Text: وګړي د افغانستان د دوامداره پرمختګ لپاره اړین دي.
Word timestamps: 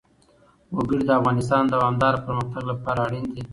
وګړي 0.77 1.03
د 1.07 1.11
افغانستان 1.19 1.63
د 1.65 1.69
دوامداره 1.75 2.23
پرمختګ 2.25 2.63
لپاره 2.71 2.99
اړین 3.07 3.25
دي. 3.33 3.43